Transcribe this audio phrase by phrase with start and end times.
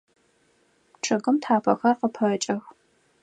[1.03, 2.63] Чъыгым тхьапэхэр къыпэкӏэх.